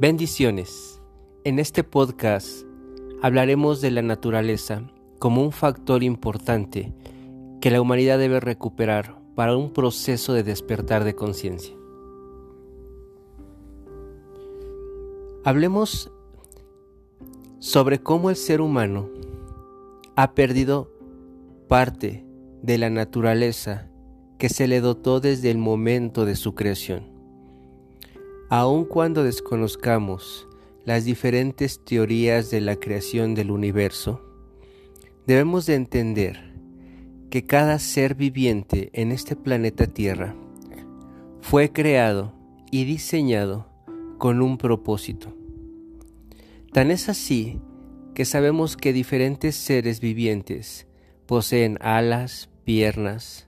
Bendiciones. 0.00 0.98
En 1.44 1.58
este 1.58 1.84
podcast 1.84 2.64
hablaremos 3.20 3.82
de 3.82 3.90
la 3.90 4.00
naturaleza 4.00 4.90
como 5.18 5.42
un 5.42 5.52
factor 5.52 6.02
importante 6.02 6.94
que 7.60 7.70
la 7.70 7.82
humanidad 7.82 8.18
debe 8.18 8.40
recuperar 8.40 9.20
para 9.34 9.54
un 9.58 9.74
proceso 9.74 10.32
de 10.32 10.42
despertar 10.42 11.04
de 11.04 11.14
conciencia. 11.14 11.76
Hablemos 15.44 16.10
sobre 17.58 18.02
cómo 18.02 18.30
el 18.30 18.36
ser 18.36 18.62
humano 18.62 19.10
ha 20.16 20.32
perdido 20.32 20.90
parte 21.68 22.24
de 22.62 22.78
la 22.78 22.88
naturaleza 22.88 23.90
que 24.38 24.48
se 24.48 24.66
le 24.66 24.80
dotó 24.80 25.20
desde 25.20 25.50
el 25.50 25.58
momento 25.58 26.24
de 26.24 26.36
su 26.36 26.54
creación. 26.54 27.19
Aun 28.52 28.84
cuando 28.84 29.22
desconozcamos 29.22 30.48
las 30.84 31.04
diferentes 31.04 31.84
teorías 31.84 32.50
de 32.50 32.60
la 32.60 32.74
creación 32.74 33.36
del 33.36 33.52
universo, 33.52 34.20
debemos 35.24 35.66
de 35.66 35.76
entender 35.76 36.52
que 37.30 37.46
cada 37.46 37.78
ser 37.78 38.16
viviente 38.16 38.90
en 38.92 39.12
este 39.12 39.36
planeta 39.36 39.86
Tierra 39.86 40.34
fue 41.40 41.70
creado 41.70 42.34
y 42.72 42.86
diseñado 42.86 43.68
con 44.18 44.42
un 44.42 44.58
propósito. 44.58 45.32
Tan 46.72 46.90
es 46.90 47.08
así 47.08 47.60
que 48.14 48.24
sabemos 48.24 48.76
que 48.76 48.92
diferentes 48.92 49.54
seres 49.54 50.00
vivientes 50.00 50.88
poseen 51.26 51.78
alas, 51.80 52.50
piernas 52.64 53.46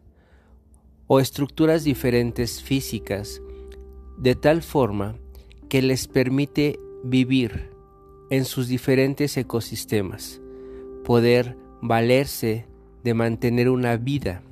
o 1.09 1.19
estructuras 1.19 1.83
diferentes 1.83 2.63
físicas 2.63 3.43
de 4.17 4.35
tal 4.35 4.63
forma 4.63 5.17
que 5.69 5.83
les 5.83 6.09
permite 6.09 6.79
vivir 7.03 7.71
en 8.31 8.45
sus 8.45 8.69
diferentes 8.69 9.37
ecosistemas, 9.37 10.41
poder 11.05 11.57
valerse 11.81 12.67
de 13.05 13.15
mantener 13.15 13.69
una 13.69 13.97
vida. 13.97 14.43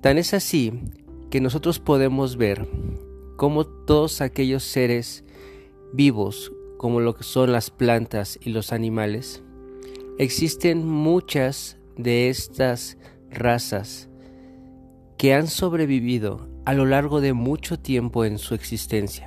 Tan 0.00 0.18
es 0.18 0.34
así 0.34 0.72
que 1.30 1.40
nosotros 1.40 1.78
podemos 1.78 2.36
ver 2.36 2.68
cómo 3.36 3.64
todos 3.64 4.20
aquellos 4.20 4.64
seres 4.64 5.24
vivos, 5.92 6.52
como 6.76 7.00
lo 7.00 7.14
que 7.14 7.24
son 7.24 7.52
las 7.52 7.70
plantas 7.70 8.38
y 8.42 8.50
los 8.50 8.72
animales, 8.72 9.42
existen 10.18 10.86
muchas 10.86 11.78
de 11.96 12.28
estas 12.28 12.98
razas 13.30 14.08
que 15.16 15.34
han 15.34 15.46
sobrevivido 15.46 16.48
a 16.64 16.72
lo 16.72 16.86
largo 16.86 17.20
de 17.20 17.32
mucho 17.32 17.78
tiempo 17.78 18.24
en 18.24 18.38
su 18.38 18.54
existencia. 18.54 19.24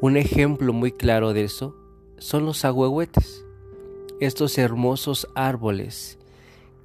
Un 0.00 0.16
ejemplo 0.16 0.72
muy 0.72 0.92
claro 0.92 1.32
de 1.32 1.44
eso 1.44 1.76
son 2.18 2.44
los 2.44 2.64
agüehuetes, 2.64 3.44
estos 4.20 4.58
hermosos 4.58 5.28
árboles 5.34 6.18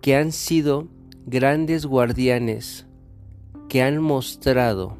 que 0.01 0.16
han 0.16 0.31
sido 0.31 0.88
grandes 1.25 1.85
guardianes 1.85 2.85
que 3.67 3.83
han 3.83 4.01
mostrado 4.01 4.97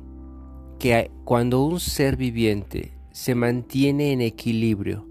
que 0.78 1.12
cuando 1.26 1.64
un 1.64 1.80
ser 1.80 2.18
viviente 2.18 2.94
se 3.12 3.36
mantiene 3.36 4.12
en 4.12 4.22
equilibrio 4.22 5.06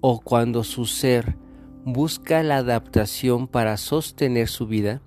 o 0.00 0.20
cuando 0.20 0.64
su 0.64 0.86
ser 0.86 1.36
busca 1.84 2.42
la 2.42 2.58
adaptación 2.58 3.46
para 3.46 3.76
sostener 3.76 4.48
su 4.48 4.66
vida, 4.66 5.00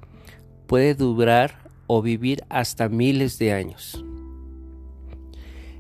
puede 0.68 0.94
durar 0.94 1.59
o 1.92 2.04
vivir 2.04 2.44
hasta 2.50 2.88
miles 2.88 3.40
de 3.40 3.52
años. 3.52 4.06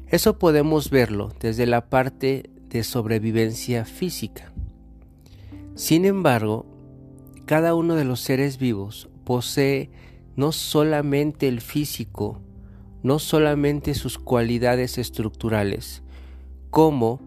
Eso 0.08 0.40
podemos 0.40 0.90
verlo 0.90 1.32
desde 1.40 1.68
la 1.68 1.88
parte 1.88 2.50
de 2.68 2.84
sobrevivencia 2.84 3.86
física. 3.86 4.52
Sin 5.76 6.06
embargo, 6.06 6.66
cada 7.46 7.76
uno 7.76 7.94
de 7.94 8.06
los 8.06 8.22
seres 8.22 8.58
vivos 8.58 9.08
posee 9.24 9.92
no 10.36 10.52
solamente 10.52 11.48
el 11.48 11.62
físico, 11.62 12.42
no 13.04 13.20
solamente 13.20 13.94
sus 13.94 14.18
cualidades 14.18 14.98
estructurales, 14.98 16.02
como 16.72 17.22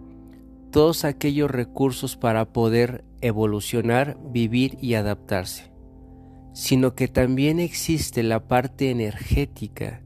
todos 0.72 1.04
aquellos 1.04 1.50
recursos 1.50 2.16
para 2.16 2.52
poder 2.52 3.04
evolucionar, 3.20 4.18
vivir 4.32 4.76
y 4.80 4.94
adaptarse, 4.94 5.71
sino 6.52 6.94
que 6.94 7.08
también 7.08 7.60
existe 7.60 8.22
la 8.22 8.46
parte 8.46 8.90
energética 8.90 10.02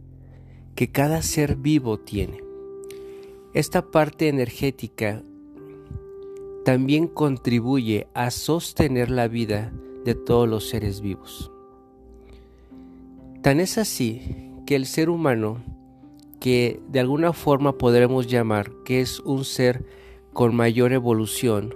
que 0.75 0.91
cada 0.91 1.23
ser 1.23 1.57
vivo 1.57 1.99
tiene. 1.99 2.43
Esta 3.55 3.91
parte 3.91 4.29
energética 4.29 5.23
también 6.65 7.09
contribuye 7.09 8.09
a 8.15 8.31
sostener 8.31 9.11
la 9.11 9.29
vida 9.29 9.73
de 10.05 10.15
todos 10.15 10.49
los 10.49 10.69
seres 10.69 11.01
vivos. 11.01 11.51
Tan 13.43 13.61
es 13.61 13.79
así 13.79 14.53
que 14.67 14.77
el 14.77 14.87
ser 14.87 15.09
humano, 15.09 15.63
que 16.41 16.81
de 16.89 17.01
alguna 17.01 17.33
forma 17.33 17.79
podremos 17.79 18.27
llamar 18.27 18.71
que 18.85 19.01
es 19.01 19.21
un 19.21 19.45
ser 19.45 19.87
con 20.33 20.55
mayor 20.55 20.93
evolución 20.93 21.75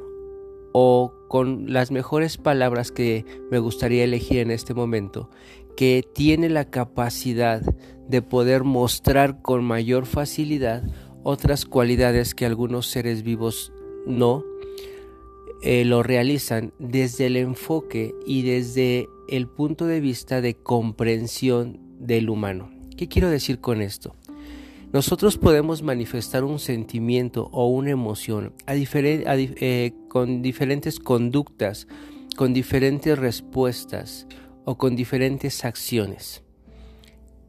o 0.73 1.13
con 1.29 1.73
las 1.73 1.91
mejores 1.91 2.37
palabras 2.37 2.93
que 2.93 3.25
me 3.51 3.59
gustaría 3.59 4.05
elegir 4.05 4.39
en 4.39 4.51
este 4.51 4.75
momento, 4.75 5.31
que 5.77 6.05
tiene 6.15 6.49
la 6.49 6.65
capacidad 6.65 7.63
de 8.09 8.23
poder 8.23 8.65
mostrar 8.65 9.41
con 9.43 9.65
mayor 9.65 10.07
facilidad 10.07 10.83
otras 11.23 11.65
cualidades 11.65 12.35
que 12.35 12.47
algunos 12.47 12.87
seres 12.87 13.23
vivos 13.23 13.73
no 14.07 14.45
eh, 15.63 15.85
lo 15.85 16.03
realizan 16.03 16.73
desde 16.79 17.27
el 17.27 17.37
enfoque 17.37 18.15
y 18.27 18.43
desde 18.43 19.09
el 19.29 19.47
punto 19.47 19.87
de 19.87 20.01
vista 20.01 20.41
de 20.41 20.55
comprensión 20.55 21.79
del 21.99 22.31
humano. 22.31 22.71
¿Qué 22.97 23.09
quiero 23.09 23.29
decir 23.29 23.61
con 23.61 23.83
esto? 23.83 24.17
Nosotros 24.93 25.39
podemos 25.39 25.85
manifestar 25.85 26.43
un 26.43 26.59
sentimiento 26.59 27.49
o 27.53 27.69
una 27.69 27.91
emoción 27.91 28.55
eh, 28.67 29.93
con 30.09 30.43
diferentes 30.43 30.99
conductas, 30.99 31.87
con 32.37 32.53
diferentes 32.53 33.17
respuestas 33.17 34.27
o 34.65 34.79
con 34.79 34.97
diferentes 34.97 35.65
acciones. 35.65 36.43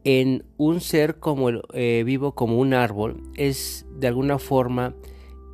En 0.04 0.44
un 0.56 0.80
ser 0.80 1.16
eh, 1.72 2.04
vivo 2.06 2.32
como 2.32 2.60
un 2.60 2.74
árbol 2.74 3.24
es 3.34 3.86
de 3.98 4.06
alguna 4.06 4.38
forma 4.38 4.94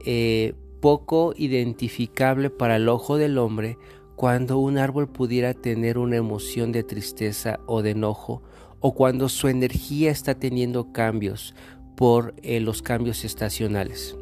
eh, 0.05 0.53
poco 0.82 1.32
identificable 1.38 2.50
para 2.50 2.76
el 2.76 2.91
ojo 2.91 3.16
del 3.16 3.38
hombre 3.38 3.78
cuando 4.15 4.59
un 4.59 4.76
árbol 4.76 5.09
pudiera 5.09 5.55
tener 5.55 5.97
una 5.97 6.16
emoción 6.16 6.70
de 6.70 6.82
tristeza 6.82 7.60
o 7.66 7.81
de 7.81 7.91
enojo 7.91 8.43
o 8.81 8.94
cuando 8.94 9.28
su 9.28 9.49
energía 9.49 10.10
está 10.10 10.34
teniendo 10.34 10.93
cambios 10.93 11.55
por 11.98 12.32
eh, 12.44 12.60
los 12.60 12.81
cambios 12.81 13.25
estacionales. 13.25 14.16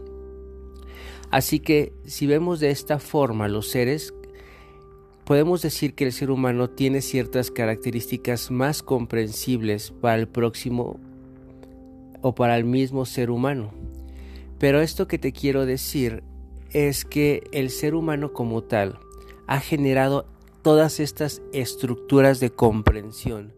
Así 1.31 1.61
que 1.61 1.93
si 2.07 2.27
vemos 2.27 2.59
de 2.59 2.71
esta 2.71 2.99
forma 2.99 3.49
los 3.49 3.69
seres, 3.69 4.15
podemos 5.27 5.61
decir 5.61 5.95
que 5.95 6.05
el 6.05 6.13
ser 6.15 6.31
humano 6.31 6.71
tiene 6.71 7.03
ciertas 7.03 7.51
características 7.51 8.51
más 8.51 8.83
comprensibles 8.83 9.91
para 9.91 10.17
el 10.17 10.27
próximo 10.27 10.99
o 12.23 12.35
para 12.35 12.57
el 12.57 12.65
mismo 12.65 13.05
ser 13.05 13.31
humano. 13.31 13.75
Pero 14.59 14.81
esto 14.81 15.07
que 15.07 15.19
te 15.19 15.33
quiero 15.33 15.67
decir 15.67 16.23
es 16.71 17.05
que 17.05 17.43
el 17.53 17.69
ser 17.69 17.95
humano 17.95 18.33
como 18.33 18.63
tal 18.63 18.99
ha 19.47 19.61
generado 19.61 20.25
todas 20.63 20.99
estas 20.99 21.43
estructuras 21.53 22.41
de 22.41 22.49
comprensión, 22.49 23.53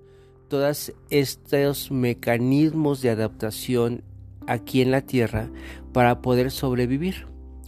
todos 0.48 0.92
estos 1.08 1.92
mecanismos 1.92 3.00
de 3.00 3.10
adaptación 3.10 4.02
aquí 4.48 4.82
en 4.82 4.90
la 4.90 5.02
Tierra 5.02 5.50
para 5.92 6.20
poder 6.22 6.50
sobrevivir, 6.50 7.26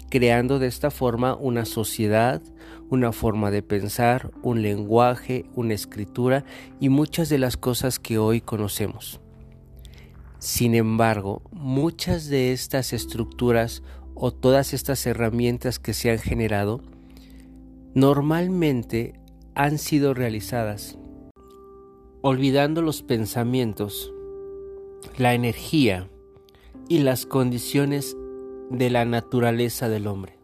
creando 0.08 0.58
de 0.58 0.66
esta 0.66 0.90
forma 0.90 1.36
una 1.36 1.64
sociedad, 1.64 2.42
una 2.88 3.12
forma 3.12 3.50
de 3.50 3.62
pensar, 3.62 4.32
un 4.42 4.62
lenguaje, 4.62 5.46
una 5.54 5.74
escritura 5.74 6.44
y 6.80 6.88
muchas 6.88 7.28
de 7.28 7.38
las 7.38 7.56
cosas 7.56 7.98
que 7.98 8.18
hoy 8.18 8.40
conocemos. 8.40 9.20
Sin 10.38 10.74
embargo, 10.74 11.42
muchas 11.52 12.26
de 12.26 12.52
estas 12.52 12.92
estructuras 12.92 13.82
o 14.14 14.32
todas 14.32 14.72
estas 14.72 15.06
herramientas 15.06 15.78
que 15.78 15.94
se 15.94 16.10
han 16.10 16.18
generado 16.18 16.80
normalmente 17.94 19.20
han 19.54 19.78
sido 19.78 20.14
realizadas 20.14 20.96
olvidando 22.22 22.82
los 22.82 23.02
pensamientos, 23.02 24.12
la 25.16 25.34
energía, 25.34 26.08
y 26.90 26.98
las 26.98 27.24
condiciones 27.24 28.16
de 28.68 28.90
la 28.90 29.04
naturaleza 29.04 29.88
del 29.88 30.08
hombre. 30.08 30.36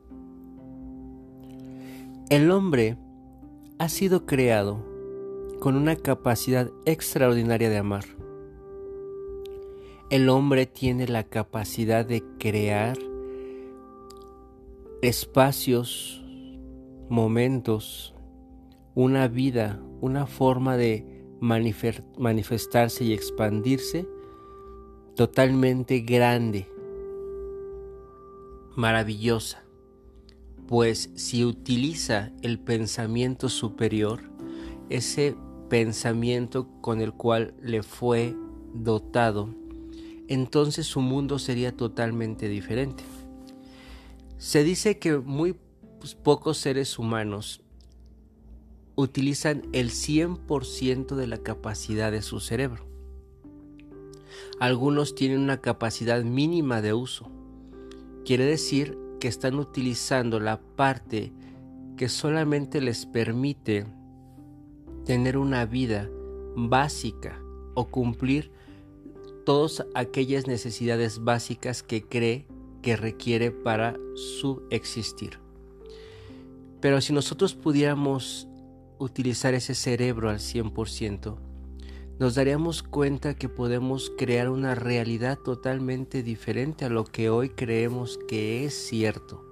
El 2.31 2.53
hombre 2.53 2.97
ha 3.81 3.89
sido 3.89 4.27
creado 4.27 4.79
con 5.59 5.75
una 5.75 5.97
capacidad 5.97 6.71
extraordinaria 6.85 7.69
de 7.69 7.79
amar. 7.79 8.05
El 10.09 10.29
hombre 10.29 10.67
tiene 10.67 11.09
la 11.09 11.25
capacidad 11.25 12.07
de 12.07 12.23
crear 12.39 12.97
espacios, 15.03 16.25
momentos, 17.09 18.15
una 18.95 19.27
vida, 19.27 19.83
una 20.01 20.27
forma 20.27 20.77
de 20.77 21.25
manifestarse 21.41 23.03
y 23.03 23.15
expandirse 23.15 24.07
totalmente 25.17 26.01
grande, 26.01 26.69
maravillosa, 28.77 29.65
pues 30.69 31.11
si 31.15 31.43
utiliza 31.43 32.33
el 32.43 32.59
pensamiento 32.61 33.49
superior, 33.49 34.21
ese 34.91 35.35
pensamiento 35.71 36.69
con 36.83 37.01
el 37.01 37.15
cual 37.15 37.55
le 37.63 37.83
fue 37.83 38.37
dotado, 38.75 39.49
entonces 40.29 40.87
su 40.87 41.01
mundo 41.01 41.39
sería 41.39 41.75
totalmente 41.75 42.49
diferente. 42.49 43.03
Se 44.37 44.65
dice 44.65 44.99
que 44.99 45.17
muy 45.17 45.57
pues, 45.99 46.15
pocos 46.15 46.59
seres 46.59 46.99
humanos 46.99 47.63
utilizan 48.97 49.63
el 49.73 49.91
100% 49.91 51.17
de 51.17 51.27
la 51.27 51.39
capacidad 51.39 52.13
de 52.13 52.21
su 52.21 52.39
cerebro. 52.41 52.86
Algunos 54.61 55.15
tienen 55.15 55.41
una 55.41 55.61
capacidad 55.61 56.23
mínima 56.23 56.83
de 56.83 56.93
uso. 56.93 57.31
Quiere 58.25 58.45
decir 58.45 58.99
que 59.21 59.29
están 59.29 59.57
utilizando 59.59 60.41
la 60.41 60.61
parte 60.61 61.33
que 61.97 62.09
solamente 62.09 62.81
les 62.81 63.07
permite 63.07 63.87
tener 65.05 65.39
una 65.39 65.65
vida 65.65 66.11
básica 66.57 67.41
o 67.75 67.87
cumplir 67.87 68.51
todas 69.45 69.87
aquellas 69.95 70.47
necesidades 70.47 71.23
básicas 71.23 71.83
que 71.83 72.03
cree 72.03 72.47
que 72.83 72.97
requiere 72.97 73.51
para 73.51 73.97
subexistir. 74.15 75.39
Pero 76.81 77.01
si 77.01 77.13
nosotros 77.13 77.55
pudiéramos 77.55 78.49
utilizar 78.99 79.55
ese 79.55 79.75
cerebro 79.75 80.31
al 80.31 80.39
100%, 80.39 81.37
nos 82.19 82.35
daríamos 82.35 82.83
cuenta 82.83 83.35
que 83.35 83.51
podemos 83.51 84.11
crear 84.17 84.49
una 84.49 84.75
realidad 84.75 85.39
totalmente 85.39 86.23
diferente 86.23 86.87
a 86.87 86.89
lo 86.89 87.05
que 87.05 87.29
hoy 87.29 87.51
creemos 87.51 88.19
que 88.27 88.65
es 88.65 88.75
cierto, 88.75 89.45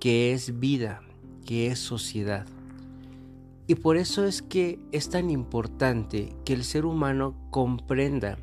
que 0.00 0.32
es 0.32 0.58
vida, 0.58 1.02
que 1.44 1.68
es 1.68 1.78
sociedad. 1.78 2.46
Y 3.68 3.76
por 3.76 3.96
eso 3.96 4.24
es 4.24 4.42
que 4.42 4.80
es 4.90 5.10
tan 5.10 5.30
importante 5.30 6.34
que 6.44 6.54
el 6.54 6.64
ser 6.64 6.86
humano 6.86 7.36
comprenda 7.50 8.38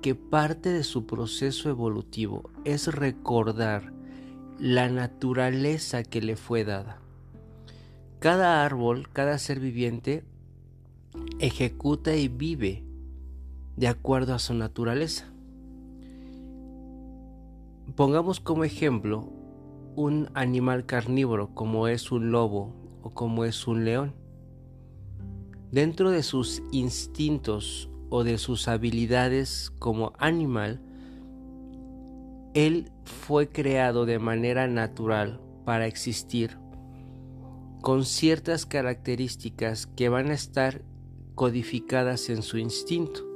que 0.00 0.14
parte 0.14 0.70
de 0.70 0.82
su 0.82 1.06
proceso 1.06 1.68
evolutivo 1.68 2.50
es 2.64 2.86
recordar 2.88 3.92
la 4.58 4.88
naturaleza 4.88 6.02
que 6.02 6.22
le 6.22 6.36
fue 6.36 6.64
dada. 6.64 7.00
Cada 8.18 8.64
árbol, 8.64 9.08
cada 9.12 9.38
ser 9.38 9.60
viviente, 9.60 10.24
ejecuta 11.42 12.14
y 12.14 12.28
vive 12.28 12.84
de 13.76 13.88
acuerdo 13.88 14.32
a 14.32 14.38
su 14.38 14.54
naturaleza. 14.54 15.26
Pongamos 17.96 18.38
como 18.38 18.62
ejemplo 18.62 19.28
un 19.96 20.30
animal 20.34 20.86
carnívoro 20.86 21.52
como 21.52 21.88
es 21.88 22.12
un 22.12 22.30
lobo 22.30 22.72
o 23.02 23.10
como 23.10 23.44
es 23.44 23.66
un 23.66 23.84
león. 23.84 24.14
Dentro 25.72 26.12
de 26.12 26.22
sus 26.22 26.62
instintos 26.70 27.90
o 28.08 28.22
de 28.22 28.38
sus 28.38 28.68
habilidades 28.68 29.72
como 29.80 30.12
animal, 30.18 30.80
él 32.54 32.92
fue 33.04 33.48
creado 33.48 34.06
de 34.06 34.20
manera 34.20 34.68
natural 34.68 35.40
para 35.64 35.88
existir 35.88 36.56
con 37.80 38.04
ciertas 38.04 38.64
características 38.64 39.88
que 39.88 40.08
van 40.08 40.30
a 40.30 40.34
estar 40.34 40.82
codificadas 41.34 42.28
en 42.28 42.42
su 42.42 42.58
instinto 42.58 43.26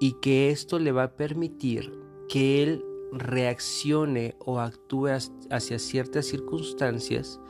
y 0.00 0.12
que 0.20 0.50
esto 0.50 0.78
le 0.78 0.92
va 0.92 1.04
a 1.04 1.16
permitir 1.16 1.92
que 2.28 2.62
él 2.62 2.84
reaccione 3.12 4.36
o 4.38 4.60
actúe 4.60 5.08
hacia 5.50 5.78
ciertas 5.78 6.26
circunstancias 6.26 7.40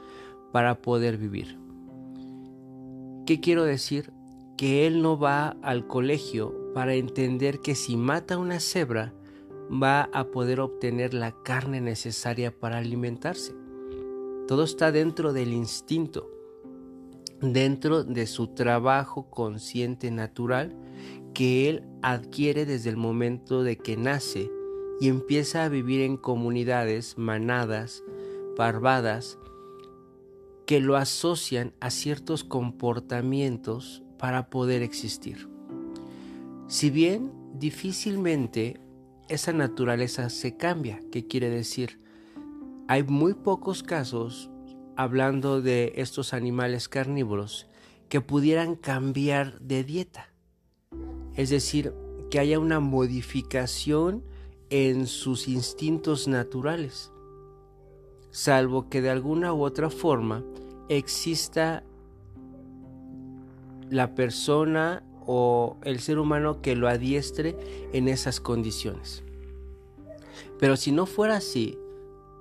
para 0.52 0.80
poder 0.80 1.18
vivir. 1.18 1.58
¿Qué 3.26 3.40
quiero 3.40 3.64
decir? 3.64 4.12
Que 4.56 4.86
él 4.86 5.02
no 5.02 5.18
va 5.18 5.56
al 5.62 5.86
colegio 5.86 6.72
para 6.74 6.94
entender 6.94 7.60
que 7.60 7.74
si 7.74 7.96
mata 7.96 8.38
una 8.38 8.60
cebra 8.60 9.12
va 9.70 10.08
a 10.12 10.24
poder 10.24 10.60
obtener 10.60 11.12
la 11.12 11.32
carne 11.42 11.80
necesaria 11.80 12.58
para 12.58 12.78
alimentarse. 12.78 13.54
Todo 14.46 14.64
está 14.64 14.92
dentro 14.92 15.32
del 15.32 15.52
instinto, 15.52 16.30
dentro 17.40 18.04
de 18.04 18.26
su 18.26 18.48
trabajo 18.48 19.30
consciente 19.30 20.10
natural 20.10 20.74
que 21.34 21.68
él 21.68 21.84
adquiere 22.02 22.66
desde 22.66 22.90
el 22.90 22.96
momento 22.96 23.62
de 23.62 23.76
que 23.78 23.96
nace 23.96 24.50
y 25.00 25.08
empieza 25.08 25.64
a 25.64 25.68
vivir 25.68 26.00
en 26.00 26.16
comunidades, 26.16 27.16
manadas, 27.16 28.02
parvadas, 28.56 29.38
que 30.66 30.80
lo 30.80 30.96
asocian 30.96 31.72
a 31.80 31.90
ciertos 31.90 32.44
comportamientos 32.44 34.02
para 34.18 34.50
poder 34.50 34.82
existir. 34.82 35.48
Si 36.66 36.90
bien 36.90 37.32
difícilmente 37.54 38.80
esa 39.28 39.52
naturaleza 39.52 40.28
se 40.30 40.56
cambia, 40.56 41.00
¿qué 41.12 41.26
quiere 41.26 41.48
decir? 41.48 42.00
Hay 42.88 43.02
muy 43.04 43.34
pocos 43.34 43.82
casos, 43.82 44.50
hablando 44.98 45.62
de 45.62 45.94
estos 45.96 46.34
animales 46.34 46.90
carnívoros, 46.90 47.66
que 48.10 48.20
pudieran 48.20 48.74
cambiar 48.74 49.58
de 49.60 49.84
dieta. 49.84 50.28
Es 51.34 51.48
decir, 51.48 51.94
que 52.30 52.38
haya 52.38 52.58
una 52.58 52.80
modificación 52.80 54.22
en 54.68 55.06
sus 55.06 55.48
instintos 55.48 56.28
naturales 56.28 57.10
salvo 58.30 58.88
que 58.88 59.00
de 59.00 59.10
alguna 59.10 59.52
u 59.52 59.62
otra 59.62 59.90
forma 59.90 60.44
exista 60.88 61.82
la 63.90 64.14
persona 64.14 65.02
o 65.26 65.76
el 65.82 66.00
ser 66.00 66.18
humano 66.18 66.60
que 66.62 66.76
lo 66.76 66.88
adiestre 66.88 67.56
en 67.92 68.08
esas 68.08 68.40
condiciones. 68.40 69.22
Pero 70.58 70.76
si 70.76 70.92
no 70.92 71.06
fuera 71.06 71.36
así, 71.36 71.78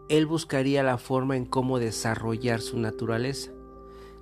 él 0.09 0.25
buscaría 0.25 0.83
la 0.83 0.97
forma 0.97 1.35
en 1.35 1.45
cómo 1.45 1.79
desarrollar 1.79 2.61
su 2.61 2.79
naturaleza. 2.79 3.51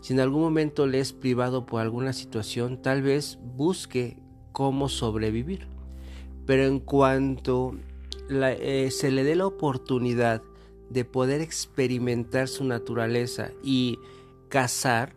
Si 0.01 0.13
en 0.13 0.19
algún 0.19 0.41
momento 0.41 0.87
le 0.87 0.99
es 0.99 1.13
privado 1.13 1.65
por 1.65 1.81
alguna 1.81 2.13
situación, 2.13 2.81
tal 2.81 3.01
vez 3.01 3.39
busque 3.41 4.17
cómo 4.51 4.89
sobrevivir. 4.89 5.67
Pero 6.45 6.63
en 6.63 6.79
cuanto 6.79 7.75
eh, 8.29 8.89
se 8.91 9.11
le 9.11 9.23
dé 9.23 9.35
la 9.35 9.47
oportunidad 9.47 10.43
de 10.89 11.05
poder 11.05 11.41
experimentar 11.41 12.47
su 12.47 12.63
naturaleza 12.63 13.49
y 13.63 13.97
cazar, 14.49 15.15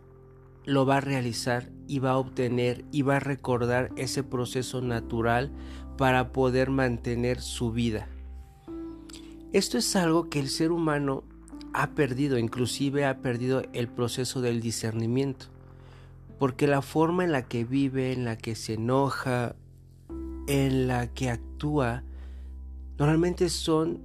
lo 0.65 0.85
va 0.85 0.97
a 0.97 1.01
realizar 1.01 1.69
y 1.87 1.99
va 1.99 2.11
a 2.11 2.17
obtener 2.17 2.85
y 2.91 3.03
va 3.03 3.17
a 3.17 3.19
recordar 3.19 3.91
ese 3.95 4.23
proceso 4.23 4.81
natural 4.81 5.51
para 5.97 6.31
poder 6.31 6.69
mantener 6.69 7.41
su 7.41 7.71
vida. 7.71 8.07
Esto 9.51 9.79
es 9.79 9.95
algo 9.95 10.29
que 10.29 10.39
el 10.39 10.47
ser 10.47 10.71
humano 10.71 11.23
ha 11.73 11.95
perdido, 11.95 12.37
inclusive 12.37 13.05
ha 13.05 13.17
perdido 13.17 13.63
el 13.73 13.87
proceso 13.87 14.41
del 14.41 14.61
discernimiento, 14.61 15.47
porque 16.37 16.67
la 16.67 16.83
forma 16.83 17.23
en 17.23 17.31
la 17.31 17.47
que 17.47 17.65
vive, 17.65 18.13
en 18.13 18.25
la 18.25 18.37
que 18.37 18.53
se 18.53 18.75
enoja, 18.75 19.55
en 20.45 20.87
la 20.87 21.07
que 21.07 21.31
actúa, 21.31 22.03
normalmente 22.99 23.49
son 23.49 24.01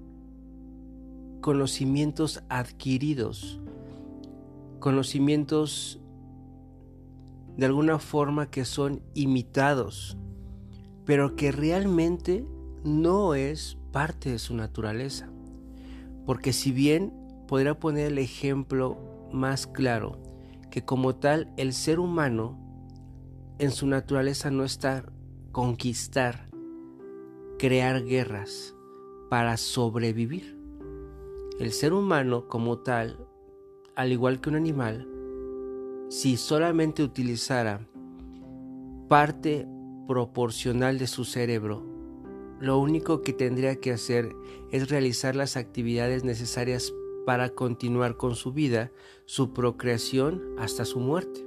conocimientos 1.42 2.42
adquiridos, 2.48 3.60
conocimientos 4.80 6.00
de 7.58 7.66
alguna 7.66 7.98
forma 7.98 8.50
que 8.50 8.64
son 8.64 9.02
imitados, 9.12 10.16
pero 11.04 11.36
que 11.36 11.52
realmente 11.52 12.46
no 12.82 13.34
es 13.34 13.76
parte 13.92 14.30
de 14.30 14.38
su 14.38 14.54
naturaleza. 14.54 15.33
Porque 16.26 16.52
si 16.52 16.72
bien 16.72 17.12
podría 17.46 17.78
poner 17.78 18.12
el 18.12 18.18
ejemplo 18.18 18.98
más 19.32 19.66
claro, 19.66 20.18
que 20.70 20.84
como 20.84 21.14
tal 21.14 21.52
el 21.56 21.72
ser 21.72 22.00
humano 22.00 22.58
en 23.58 23.70
su 23.70 23.86
naturaleza 23.86 24.50
no 24.50 24.64
está 24.64 25.04
conquistar, 25.52 26.48
crear 27.58 28.04
guerras 28.04 28.74
para 29.30 29.56
sobrevivir. 29.56 30.58
El 31.60 31.70
ser 31.70 31.92
humano 31.92 32.48
como 32.48 32.78
tal, 32.78 33.28
al 33.94 34.10
igual 34.10 34.40
que 34.40 34.48
un 34.48 34.56
animal, 34.56 35.08
si 36.08 36.36
solamente 36.36 37.02
utilizara 37.02 37.86
parte 39.08 39.68
proporcional 40.08 40.98
de 40.98 41.06
su 41.06 41.24
cerebro, 41.24 41.93
lo 42.60 42.78
único 42.78 43.22
que 43.22 43.32
tendría 43.32 43.76
que 43.76 43.92
hacer 43.92 44.34
es 44.70 44.88
realizar 44.88 45.36
las 45.36 45.56
actividades 45.56 46.24
necesarias 46.24 46.92
para 47.26 47.50
continuar 47.50 48.16
con 48.16 48.34
su 48.34 48.52
vida, 48.52 48.92
su 49.24 49.52
procreación 49.52 50.42
hasta 50.58 50.84
su 50.84 51.00
muerte. 51.00 51.44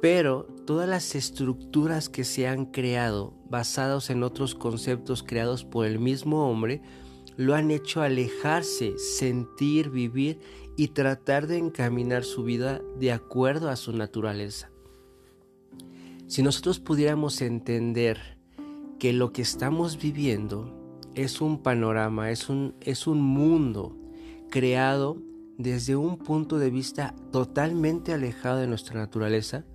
Pero 0.00 0.46
todas 0.66 0.88
las 0.88 1.14
estructuras 1.14 2.08
que 2.08 2.24
se 2.24 2.46
han 2.46 2.66
creado 2.66 3.34
basados 3.48 4.10
en 4.10 4.22
otros 4.22 4.54
conceptos 4.54 5.22
creados 5.22 5.64
por 5.64 5.86
el 5.86 5.98
mismo 5.98 6.48
hombre 6.48 6.82
lo 7.36 7.54
han 7.54 7.70
hecho 7.70 8.02
alejarse, 8.02 8.98
sentir, 8.98 9.90
vivir 9.90 10.38
y 10.76 10.88
tratar 10.88 11.46
de 11.46 11.58
encaminar 11.58 12.24
su 12.24 12.44
vida 12.44 12.80
de 12.98 13.12
acuerdo 13.12 13.70
a 13.70 13.76
su 13.76 13.92
naturaleza. 13.92 14.70
Si 16.26 16.42
nosotros 16.42 16.80
pudiéramos 16.80 17.40
entender 17.40 18.38
que 19.04 19.12
lo 19.12 19.34
que 19.34 19.42
estamos 19.42 19.98
viviendo 20.00 20.72
es 21.14 21.42
un 21.42 21.62
panorama, 21.62 22.30
es 22.30 22.48
un, 22.48 22.74
es 22.80 23.06
un 23.06 23.20
mundo 23.20 23.94
creado 24.48 25.18
desde 25.58 25.94
un 25.94 26.16
punto 26.16 26.58
de 26.58 26.70
vista 26.70 27.14
totalmente 27.30 28.14
alejado 28.14 28.60
de 28.60 28.66
nuestra 28.66 28.98
naturaleza, 28.98 29.66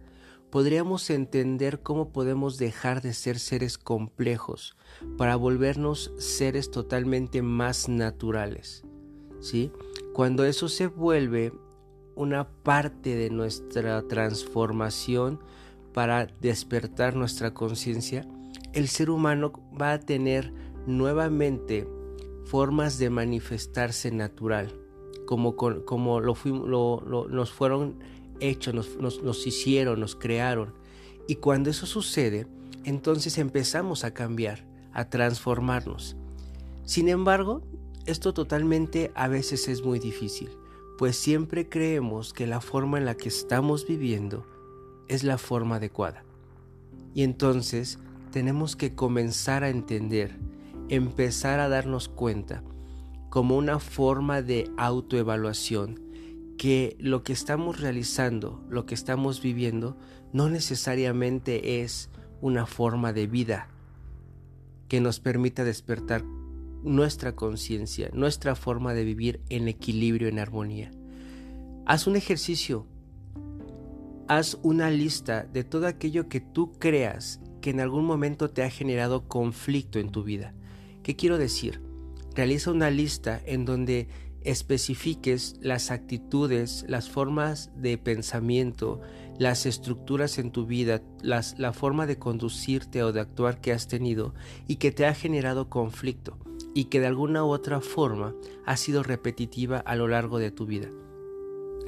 podríamos 0.50 1.07
entender 1.12 1.83
cómo 1.83 2.12
podemos 2.12 2.57
dejar 2.57 3.03
de 3.03 3.13
ser 3.13 3.38
seres 3.38 3.77
complejos 3.77 4.75
para 5.15 5.36
volvernos 5.36 6.12
seres 6.17 6.71
totalmente 6.71 7.43
más 7.43 7.88
naturales. 7.88 8.83
¿sí? 9.41 9.71
Cuando 10.12 10.43
eso 10.43 10.67
se 10.69 10.88
vuelve 10.88 11.53
una 12.15 12.50
parte 12.50 13.15
de 13.15 13.29
nuestra 13.29 14.01
transformación 14.07 15.39
para 15.93 16.25
despertar 16.41 17.15
nuestra 17.15 17.53
conciencia, 17.53 18.27
el 18.73 18.88
ser 18.88 19.09
humano 19.09 19.51
va 19.79 19.93
a 19.93 19.99
tener 19.99 20.53
nuevamente 20.85 21.88
formas 22.45 22.97
de 22.97 23.09
manifestarse 23.09 24.11
natural, 24.11 24.73
como, 25.25 25.55
como 25.55 26.19
lo, 26.19 27.27
nos 27.29 27.51
fueron 27.51 27.99
hechos, 28.39 28.73
nos, 28.73 29.21
nos 29.21 29.45
hicieron, 29.45 29.99
nos 29.99 30.15
crearon. 30.15 30.73
Y 31.27 31.35
cuando 31.35 31.69
eso 31.69 31.85
sucede, 31.85 32.47
entonces 32.85 33.38
empezamos 33.38 34.03
a 34.03 34.13
cambiar, 34.13 34.65
a 34.93 35.09
transformarnos. 35.09 36.15
Sin 36.83 37.07
embargo, 37.07 37.61
esto 38.05 38.33
totalmente 38.33 39.11
a 39.13 39.27
veces 39.27 39.67
es 39.67 39.83
muy 39.83 39.99
difícil, 39.99 40.49
pues 40.97 41.15
siempre 41.15 41.69
creemos 41.69 42.33
que 42.33 42.47
la 42.47 42.61
forma 42.61 42.97
en 42.97 43.05
la 43.05 43.15
que 43.15 43.29
estamos 43.29 43.85
viviendo 43.85 44.45
es 45.07 45.23
la 45.23 45.38
forma 45.38 45.75
adecuada. 45.75 46.23
Y 47.13 47.23
entonces 47.23 47.99
tenemos 48.31 48.75
que 48.75 48.95
comenzar 48.95 49.63
a 49.63 49.69
entender 49.69 50.38
empezar 50.89 51.59
a 51.59 51.69
darnos 51.69 52.09
cuenta 52.09 52.63
como 53.29 53.55
una 53.57 53.79
forma 53.79 54.41
de 54.41 54.69
autoevaluación 54.77 56.01
que 56.57 56.98
lo 57.00 57.24
que 57.24 57.31
estamos 57.31 57.79
realizando, 57.79 58.62
lo 58.69 58.86
que 58.86 58.95
estamos 58.95 59.41
viviendo, 59.41 59.98
no 60.33 60.50
necesariamente 60.50 61.81
es 61.81 62.09
una 62.41 62.65
forma 62.65 63.13
de 63.13 63.27
vida 63.27 63.69
que 64.88 65.00
nos 65.00 65.19
permita 65.19 65.63
despertar 65.63 66.24
nuestra 66.83 67.36
conciencia, 67.36 68.09
nuestra 68.13 68.55
forma 68.55 68.93
de 68.93 69.05
vivir 69.05 69.41
en 69.50 69.67
equilibrio, 69.67 70.27
en 70.27 70.39
armonía. 70.39 70.91
Haz 71.86 72.07
un 72.07 72.15
ejercicio, 72.15 72.88
haz 74.27 74.57
una 74.63 74.89
lista 74.89 75.43
de 75.43 75.63
todo 75.63 75.88
aquello 75.88 76.27
que 76.27 76.41
tú 76.41 76.74
creas 76.74 77.39
que 77.69 77.75
en 77.75 77.81
algún 77.81 78.05
momento 78.05 78.49
te 78.49 78.63
ha 78.63 78.69
generado 78.71 79.27
conflicto 79.27 79.99
en 79.99 80.09
tu 80.09 80.23
vida. 80.23 80.55
¿Qué 81.03 81.15
quiero 81.15 81.38
decir? 81.38 81.79
Realiza 82.33 82.71
una 82.71 82.89
lista 82.89 83.39
en 83.45 83.63
donde 83.63 84.07
especifiques 84.41 85.55
las 85.61 85.91
actitudes, 85.91 86.83
las 86.88 87.11
formas 87.11 87.69
de 87.75 87.99
pensamiento, 87.99 89.01
las 89.38 89.67
estructuras 89.67 90.39
en 90.39 90.51
tu 90.51 90.65
vida, 90.65 91.03
la 91.21 91.73
forma 91.73 92.07
de 92.07 92.17
conducirte 92.17 93.03
o 93.03 93.11
de 93.11 93.19
actuar 93.19 93.61
que 93.61 93.71
has 93.71 93.88
tenido 93.88 94.33
y 94.67 94.77
que 94.77 94.91
te 94.91 95.05
ha 95.05 95.13
generado 95.13 95.69
conflicto 95.69 96.39
y 96.73 96.85
que 96.85 96.99
de 96.99 97.05
alguna 97.05 97.45
u 97.45 97.49
otra 97.49 97.81
forma 97.81 98.33
ha 98.65 98.77
sido 98.77 99.03
repetitiva 99.03 99.77
a 99.77 99.95
lo 99.95 100.07
largo 100.07 100.39
de 100.39 100.49
tu 100.49 100.65
vida. 100.65 100.88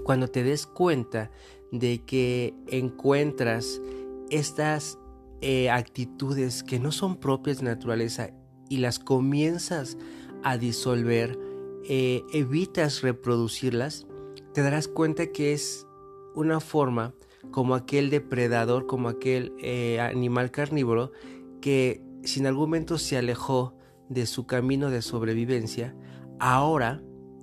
Cuando 0.04 0.28
te 0.28 0.44
des 0.44 0.68
cuenta 0.68 1.32
de 1.72 2.04
que 2.06 2.54
encuentras 2.68 3.82
estas 4.30 5.00
eh, 5.42 5.70
actitudes 5.70 6.64
que 6.64 6.80
no 6.80 6.92
son 6.92 7.18
propias 7.18 7.58
de 7.58 7.66
naturaleza 7.66 8.30
y 8.70 8.78
las 8.78 9.00
comienzas 9.00 9.98
a 10.44 10.58
disolver, 10.58 11.38
eh, 11.84 12.24
evitas 12.32 13.02
reproducirlas, 13.02 14.08
te 14.54 14.62
darás 14.62 14.88
cuenta 14.88 15.28
que 15.28 15.54
es 15.54 15.88
una 16.36 16.60
forma 16.60 17.14
como 17.52 17.76
aquel 17.76 18.10
depredador, 18.10 18.86
como 18.86 19.10
aquel 19.10 19.54
eh, 19.60 20.00
animal 20.00 20.52
carnívoro 20.52 21.12
que 21.60 22.02
si 22.24 22.40
en 22.40 22.48
algún 22.48 22.70
momento 22.70 22.98
se 22.98 23.18
alejó 23.18 23.76
de 24.10 24.26
su 24.26 24.46
camino 24.46 24.90
de 24.90 25.02
sobrevivencia, 25.02 25.96
ahora 26.40 27.02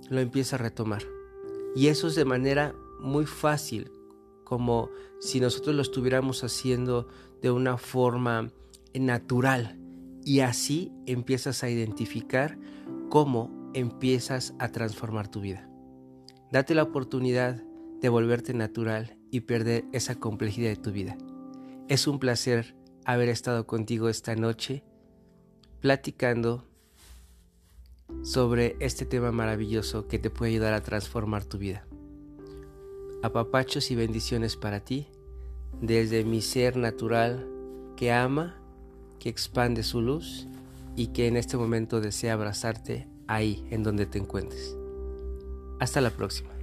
lo 0.09 0.19
empieza 0.19 0.55
a 0.55 0.59
retomar. 0.59 1.03
Y 1.75 1.87
eso 1.87 2.07
es 2.07 2.15
de 2.15 2.25
manera 2.25 2.73
muy 2.99 3.25
fácil, 3.25 3.91
como 4.49 4.89
si 5.19 5.39
nosotros 5.39 5.75
lo 5.75 5.83
estuviéramos 5.83 6.43
haciendo 6.43 7.07
de 7.39 7.51
una 7.51 7.77
forma 7.77 8.49
natural, 8.95 9.77
y 10.25 10.39
así 10.39 10.91
empiezas 11.05 11.63
a 11.63 11.69
identificar 11.69 12.57
cómo 13.09 13.71
empiezas 13.75 14.55
a 14.57 14.71
transformar 14.71 15.27
tu 15.29 15.39
vida. 15.39 15.69
Date 16.51 16.73
la 16.73 16.81
oportunidad 16.81 17.63
de 18.01 18.09
volverte 18.09 18.55
natural 18.55 19.17
y 19.29 19.41
perder 19.41 19.85
esa 19.93 20.15
complejidad 20.15 20.69
de 20.69 20.77
tu 20.77 20.91
vida. 20.91 21.15
Es 21.87 22.07
un 22.07 22.17
placer 22.17 22.75
haber 23.05 23.29
estado 23.29 23.67
contigo 23.67 24.09
esta 24.09 24.35
noche 24.35 24.83
platicando 25.79 26.65
sobre 28.23 28.77
este 28.79 29.05
tema 29.05 29.31
maravilloso 29.31 30.07
que 30.07 30.17
te 30.17 30.31
puede 30.31 30.53
ayudar 30.53 30.73
a 30.73 30.81
transformar 30.81 31.45
tu 31.45 31.59
vida. 31.59 31.85
Apapachos 33.21 33.91
y 33.91 33.95
bendiciones 33.95 34.55
para 34.55 34.79
ti 34.79 35.07
desde 35.81 36.23
mi 36.23 36.41
ser 36.41 36.77
natural 36.77 37.45
que 37.97 38.11
ama 38.11 38.55
que 39.19 39.29
expande 39.29 39.83
su 39.83 40.01
luz 40.01 40.47
y 40.95 41.07
que 41.07 41.27
en 41.27 41.35
este 41.35 41.57
momento 41.57 41.99
desea 41.99 42.33
abrazarte 42.33 43.07
ahí 43.27 43.65
en 43.69 43.83
donde 43.83 44.05
te 44.05 44.17
encuentres. 44.17 44.75
Hasta 45.79 46.01
la 46.01 46.11
próxima. 46.11 46.58